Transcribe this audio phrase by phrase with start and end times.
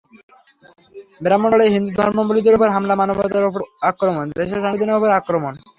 [1.21, 3.61] ব্রাহ্মণবাড়িয়ায় হিন্দু ধর্মাবলম্বীদের ওপর হামলা মানবতার ওপর
[3.89, 5.53] আক্রমণ, দেশের সংবিধানের ওপর আক্রমণ।